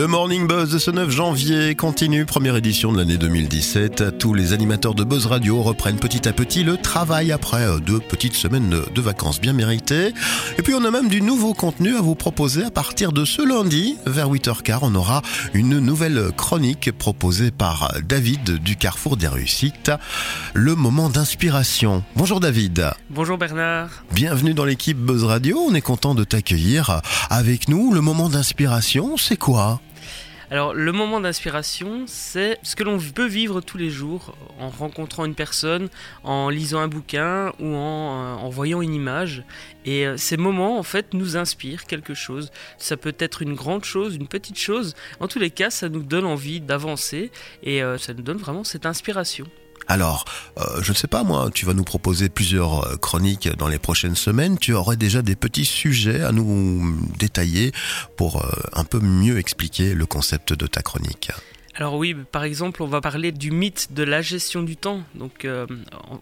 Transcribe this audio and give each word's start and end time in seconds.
Le 0.00 0.06
Morning 0.06 0.46
Buzz 0.46 0.72
de 0.72 0.78
ce 0.78 0.90
9 0.90 1.10
janvier 1.10 1.74
continue, 1.74 2.24
première 2.24 2.56
édition 2.56 2.90
de 2.90 2.96
l'année 2.96 3.18
2017. 3.18 4.16
Tous 4.18 4.32
les 4.32 4.54
animateurs 4.54 4.94
de 4.94 5.04
Buzz 5.04 5.26
Radio 5.26 5.60
reprennent 5.60 5.98
petit 5.98 6.26
à 6.26 6.32
petit 6.32 6.64
le 6.64 6.78
travail 6.78 7.32
après 7.32 7.66
euh, 7.66 7.80
deux 7.80 8.00
petites 8.00 8.32
semaines 8.32 8.70
de 8.70 9.00
vacances 9.02 9.42
bien 9.42 9.52
méritées. 9.52 10.14
Et 10.56 10.62
puis 10.62 10.72
on 10.72 10.86
a 10.86 10.90
même 10.90 11.10
du 11.10 11.20
nouveau 11.20 11.52
contenu 11.52 11.96
à 11.96 12.00
vous 12.00 12.14
proposer 12.14 12.64
à 12.64 12.70
partir 12.70 13.12
de 13.12 13.26
ce 13.26 13.42
lundi, 13.46 13.98
vers 14.06 14.30
8h15, 14.30 14.78
on 14.80 14.94
aura 14.94 15.20
une 15.52 15.78
nouvelle 15.80 16.30
chronique 16.34 16.92
proposée 16.92 17.50
par 17.50 17.92
David 18.02 18.54
du 18.54 18.76
Carrefour 18.76 19.18
des 19.18 19.28
Réussites, 19.28 19.92
le 20.54 20.76
moment 20.76 21.10
d'inspiration. 21.10 22.04
Bonjour 22.16 22.40
David. 22.40 22.90
Bonjour 23.10 23.36
Bernard. 23.36 23.90
Bienvenue 24.12 24.54
dans 24.54 24.64
l'équipe 24.64 24.96
Buzz 24.96 25.24
Radio, 25.24 25.58
on 25.58 25.74
est 25.74 25.82
content 25.82 26.14
de 26.14 26.24
t'accueillir 26.24 27.02
avec 27.28 27.68
nous. 27.68 27.92
Le 27.92 28.00
moment 28.00 28.30
d'inspiration, 28.30 29.18
c'est 29.18 29.36
quoi? 29.36 29.78
Alors 30.50 30.74
le 30.74 30.90
moment 30.90 31.20
d'inspiration, 31.20 32.04
c'est 32.08 32.58
ce 32.64 32.74
que 32.74 32.82
l'on 32.82 32.98
peut 32.98 33.26
vivre 33.26 33.60
tous 33.60 33.78
les 33.78 33.88
jours 33.88 34.34
en 34.58 34.68
rencontrant 34.68 35.24
une 35.24 35.36
personne, 35.36 35.88
en 36.24 36.48
lisant 36.48 36.80
un 36.80 36.88
bouquin 36.88 37.52
ou 37.60 37.72
en, 37.72 38.46
euh, 38.46 38.48
voyant 38.50 38.82
une 38.82 38.92
image. 38.92 39.44
Et 39.84 40.06
euh, 40.06 40.16
ces 40.16 40.36
moments, 40.36 40.76
en 40.76 40.82
fait, 40.82 41.14
nous 41.14 41.36
inspirent 41.36 41.84
quelque 41.86 42.14
chose. 42.14 42.50
Ça 42.78 42.96
peut 42.96 43.14
être 43.20 43.42
une 43.42 43.54
grande 43.54 43.84
chose, 43.84 44.16
une 44.16 44.26
petite 44.26 44.58
chose. 44.58 44.96
En 45.20 45.28
tous 45.28 45.38
les 45.38 45.50
cas, 45.50 45.70
ça 45.70 45.88
nous 45.88 46.02
donne 46.02 46.26
envie 46.26 46.60
d'avancer 46.60 47.30
et 47.62 47.80
euh, 47.84 47.96
ça 47.96 48.12
nous 48.12 48.22
donne 48.22 48.38
vraiment 48.38 48.64
cette 48.64 48.86
inspiration. 48.86 49.46
Alors, 49.90 50.24
euh, 50.56 50.80
je 50.82 50.92
ne 50.92 50.96
sais 50.96 51.08
pas 51.08 51.24
moi, 51.24 51.50
tu 51.52 51.66
vas 51.66 51.74
nous 51.74 51.82
proposer 51.82 52.28
plusieurs 52.28 52.86
euh, 52.86 52.96
chroniques 52.96 53.48
dans 53.56 53.66
les 53.66 53.80
prochaines 53.80 54.14
semaines. 54.14 54.56
Tu 54.56 54.72
aurais 54.72 54.96
déjà 54.96 55.20
des 55.20 55.34
petits 55.34 55.64
sujets 55.64 56.22
à 56.22 56.30
nous 56.30 56.96
détailler 57.18 57.72
pour 58.16 58.36
euh, 58.36 58.48
un 58.72 58.84
peu 58.84 59.00
mieux 59.00 59.40
expliquer 59.40 59.94
le 59.94 60.06
concept 60.06 60.52
de 60.52 60.68
ta 60.68 60.82
chronique. 60.82 61.32
Alors 61.74 61.96
oui, 61.96 62.14
par 62.14 62.44
exemple, 62.44 62.84
on 62.84 62.86
va 62.86 63.00
parler 63.00 63.32
du 63.32 63.50
mythe 63.50 63.92
de 63.92 64.04
la 64.04 64.22
gestion 64.22 64.62
du 64.62 64.76
temps. 64.76 65.02
Donc 65.14 65.46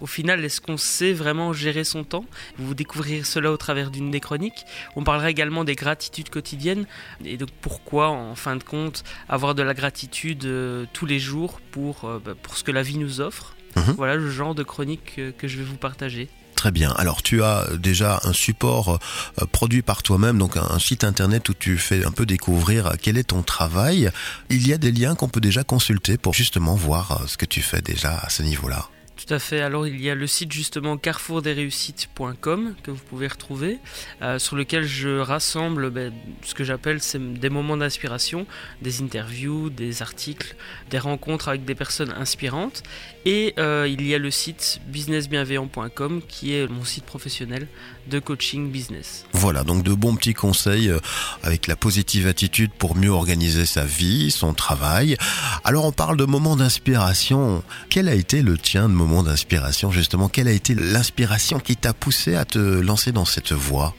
au 0.01 0.07
final, 0.07 0.45
est-ce 0.45 0.61
qu'on 0.61 0.77
sait 0.77 1.13
vraiment 1.13 1.53
gérer 1.53 1.85
son 1.85 2.05
temps? 2.05 2.27
Vous 2.59 2.75
découvrirez 2.75 3.25
cela 3.25 3.51
au 3.51 3.57
travers 3.57 3.91
d'une 3.91 4.11
des 4.11 4.21
chroniques. 4.21 4.65
On 4.95 5.05
parlera 5.05 5.31
également 5.31 5.65
des 5.65 5.75
gratitudes 5.75 6.29
quotidiennes 6.29 6.87
et 7.25 7.39
donc 7.39 7.49
pourquoi, 7.61 8.11
en 8.11 8.35
fin 8.37 8.57
de 8.57 8.63
compte, 8.63 9.05
avoir 9.29 9.55
de 9.55 9.63
la 9.63 9.75
gratitude 9.75 10.49
tous 10.93 11.07
les 11.07 11.19
jours 11.19 11.61
bah, 11.75 12.35
pour 12.41 12.57
ce 12.57 12.63
que 12.63 12.71
la 12.71 12.83
vie 12.83 12.99
nous 12.99 13.21
offre. 13.21 13.57
Mhm. 13.79 13.95
Voilà 13.97 14.17
le 14.17 14.31
genre 14.31 14.55
de 14.55 14.63
chronique 14.63 15.21
que, 15.39 15.49
je 15.49 15.59
vais 15.59 15.65
vous 15.65 15.77
partager. 15.77 16.29
Très 16.55 16.73
bien. 16.73 16.91
Alors 16.97 17.23
tu 17.23 17.43
as 17.43 17.67
déjà 17.79 18.21
un 18.25 18.33
support 18.33 18.99
euh, 19.41 19.47
produit 19.53 19.83
par 19.83 20.03
toi-même, 20.03 20.39
donc 20.39 20.57
un, 20.57 20.79
site 20.79 21.05
internet 21.05 21.49
où 21.49 21.55
tu 21.55 21.79
fais 21.79 22.05
un 22.05 22.11
peu 22.11 22.27
découvrir 22.27 22.93
quel 23.01 23.17
est 23.17 23.29
ton 23.29 23.43
travail. 23.43 24.11
Il 24.51 24.67
y 24.67 24.73
a 24.73 24.79
des 24.79 24.91
liens 24.91 25.15
qu'on 25.15 25.29
peut 25.29 25.41
déjà 25.41 25.63
consulter 25.63 26.19
pour 26.19 26.35
justement 26.35 26.75
voir 26.75 27.13
euh, 27.13 27.27
ce 27.27 27.37
que 27.37 27.47
tu 27.47 27.63
fais 27.63 27.81
déjà 27.81 28.17
à 28.19 28.29
ce 28.29 28.43
niveau-là. 28.43 28.89
Tout 29.19 29.35
à 29.35 29.41
fait. 29.41 29.61
Alors 29.61 29.85
il 29.85 30.01
y 30.01 30.11
a 30.11 30.15
le 30.15 30.29
site 30.29 30.53
justement 30.53 30.97
carrefourdesreussites.com 30.97 32.75
que 32.85 32.93
vous 32.93 33.03
pouvez 33.11 33.27
retrouver, 33.27 33.81
euh, 34.23 34.39
sur 34.39 34.55
lequel 34.55 34.85
je 34.85 35.19
rassemble 35.19 35.91
ben, 35.91 36.13
ce 36.45 36.55
que 36.55 36.63
j'appelle 36.63 37.01
des 37.15 37.51
moments 37.51 37.77
d'inspiration, 37.77 38.47
des 38.81 39.03
interviews, 39.03 39.71
des 39.71 40.03
articles, 40.03 40.55
des 40.91 41.01
rencontres 41.01 41.49
avec 41.49 41.65
des 41.65 41.75
personnes 41.75 42.15
inspirantes. 42.17 42.85
Et 43.25 43.55
euh, 43.59 43.89
il 43.89 44.07
y 44.07 44.15
a 44.15 44.19
le 44.19 44.31
site 44.31 44.81
businessbienveillant.com 44.87 46.23
qui 46.29 46.55
est 46.55 46.69
mon 46.69 46.85
site 46.85 47.05
professionnel 47.05 47.67
de 48.07 48.21
coaching 48.21 48.71
business. 48.71 49.27
Voilà, 49.33 49.65
donc 49.65 49.83
de 49.83 49.95
bons 49.95 50.15
petits 50.15 50.33
conseils 50.33 50.91
euh, 50.91 51.01
avec 51.43 51.67
la 51.67 51.75
positive 51.75 52.29
attitude 52.29 52.71
pour 52.71 52.95
mieux 52.95 53.11
organiser 53.11 53.67
sa 53.67 53.85
vie, 53.85 54.31
son 54.31 54.55
travail. 54.55 55.17
Alors 55.65 55.85
on 55.87 55.93
parle 55.93 56.17
de 56.17 56.25
moments 56.25 56.55
d'inspiration. 56.55 57.65
Quel 57.91 58.09
a 58.09 58.15
été 58.15 58.43
le 58.43 58.57
tien 58.57 58.89
de 58.89 58.95
moment 58.95 59.08
d'inspiration 59.23 59.91
justement. 59.91 60.29
Quelle 60.29 60.49
a 60.49 60.53
été 60.53 60.75
l'inspiration 60.75 61.59
qui 61.59 61.77
t'a 61.77 61.93
poussé 61.93 62.35
à 62.35 62.45
te 62.45 62.59
lancer 62.59 63.13
dans 63.13 63.25
cette 63.25 63.53
voie? 63.53 63.95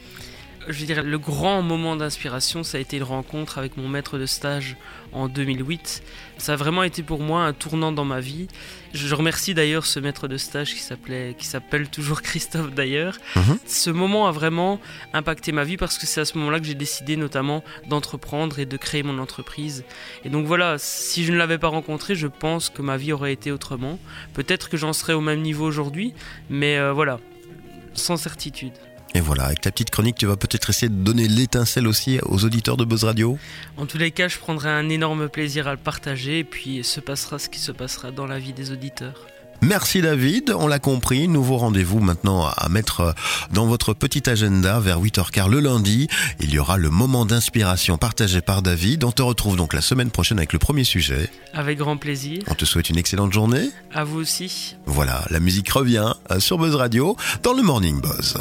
Je 0.69 0.85
dirais, 0.85 1.01
le 1.01 1.17
grand 1.17 1.61
moment 1.63 1.95
d'inspiration, 1.95 2.63
ça 2.63 2.77
a 2.77 2.81
été 2.81 2.97
une 2.97 3.03
rencontre 3.03 3.57
avec 3.57 3.75
mon 3.75 3.87
maître 3.87 4.19
de 4.19 4.25
stage 4.27 4.77
en 5.11 5.27
2008. 5.27 6.03
Ça 6.37 6.53
a 6.53 6.55
vraiment 6.55 6.83
été 6.83 7.01
pour 7.01 7.21
moi 7.21 7.43
un 7.43 7.53
tournant 7.53 7.91
dans 7.91 8.05
ma 8.05 8.19
vie. 8.19 8.47
Je 8.93 9.13
remercie 9.15 9.55
d'ailleurs 9.55 9.87
ce 9.87 9.99
maître 9.99 10.27
de 10.27 10.37
stage 10.37 10.75
qui 10.75 10.81
s'appelait, 10.81 11.35
qui 11.37 11.47
s'appelle 11.47 11.89
toujours 11.89 12.21
Christophe 12.23 12.73
d'ailleurs. 12.73 13.17
Mhm. 13.35 13.57
Ce 13.65 13.89
moment 13.89 14.27
a 14.27 14.31
vraiment 14.31 14.79
impacté 15.13 15.51
ma 15.51 15.63
vie 15.63 15.77
parce 15.77 15.97
que 15.97 16.05
c'est 16.05 16.21
à 16.21 16.25
ce 16.25 16.37
moment-là 16.37 16.59
que 16.59 16.65
j'ai 16.65 16.75
décidé 16.75 17.17
notamment 17.17 17.63
d'entreprendre 17.87 18.59
et 18.59 18.65
de 18.65 18.77
créer 18.77 19.01
mon 19.01 19.17
entreprise. 19.17 19.83
Et 20.23 20.29
donc 20.29 20.45
voilà, 20.45 20.77
si 20.77 21.25
je 21.25 21.31
ne 21.31 21.37
l'avais 21.37 21.57
pas 21.57 21.69
rencontré, 21.69 22.13
je 22.13 22.27
pense 22.27 22.69
que 22.69 22.83
ma 22.83 22.95
vie 22.95 23.11
aurait 23.11 23.33
été 23.33 23.51
autrement. 23.51 23.97
Peut-être 24.33 24.69
que 24.69 24.77
j'en 24.77 24.93
serais 24.93 25.13
au 25.13 25.21
même 25.21 25.41
niveau 25.41 25.65
aujourd'hui, 25.65 26.13
mais 26.49 26.77
euh, 26.77 26.93
voilà, 26.93 27.19
sans 27.95 28.17
certitude. 28.17 28.73
Et 29.15 29.21
voilà, 29.21 29.45
avec 29.45 29.61
ta 29.61 29.71
petite 29.71 29.89
chronique, 29.89 30.17
tu 30.17 30.25
vas 30.27 30.37
peut-être 30.37 30.69
essayer 30.69 30.89
de 30.89 31.03
donner 31.03 31.27
l'étincelle 31.27 31.87
aussi 31.87 32.19
aux 32.25 32.45
auditeurs 32.45 32.77
de 32.77 32.85
Buzz 32.85 33.03
Radio 33.03 33.37
En 33.77 33.85
tous 33.85 33.97
les 33.97 34.11
cas, 34.11 34.27
je 34.27 34.37
prendrai 34.37 34.69
un 34.69 34.89
énorme 34.89 35.29
plaisir 35.29 35.67
à 35.67 35.71
le 35.71 35.77
partager 35.77 36.39
et 36.39 36.43
puis 36.43 36.83
se 36.83 36.99
passera 36.99 37.39
ce 37.39 37.49
qui 37.49 37.59
se 37.59 37.71
passera 37.71 38.11
dans 38.11 38.27
la 38.27 38.39
vie 38.39 38.53
des 38.53 38.71
auditeurs. 38.71 39.25
Merci 39.61 40.01
David, 40.01 40.53
on 40.57 40.67
l'a 40.67 40.79
compris, 40.79 41.27
nouveau 41.27 41.57
rendez-vous 41.57 41.99
maintenant 41.99 42.47
à 42.47 42.69
mettre 42.69 43.13
dans 43.51 43.65
votre 43.65 43.93
petit 43.93 44.29
agenda 44.29 44.79
vers 44.79 45.01
8h15 45.01 45.49
le 45.49 45.59
lundi. 45.59 46.07
Il 46.39 46.53
y 46.53 46.59
aura 46.59 46.77
le 46.77 46.89
moment 46.89 47.25
d'inspiration 47.25 47.97
partagé 47.97 48.39
par 48.39 48.61
David. 48.61 49.03
On 49.03 49.11
te 49.11 49.21
retrouve 49.21 49.57
donc 49.57 49.73
la 49.73 49.81
semaine 49.81 50.11
prochaine 50.11 50.37
avec 50.37 50.53
le 50.53 50.59
premier 50.59 50.85
sujet. 50.85 51.29
Avec 51.53 51.77
grand 51.77 51.97
plaisir. 51.97 52.41
On 52.47 52.55
te 52.55 52.63
souhaite 52.63 52.89
une 52.89 52.97
excellente 52.97 53.33
journée. 53.33 53.69
À 53.93 54.05
vous 54.05 54.19
aussi. 54.19 54.77
Voilà, 54.85 55.25
la 55.29 55.41
musique 55.41 55.69
revient 55.69 56.13
sur 56.37 56.57
Buzz 56.57 56.75
Radio 56.75 57.17
dans 57.43 57.53
le 57.53 57.61
Morning 57.61 57.99
Buzz. 57.99 58.37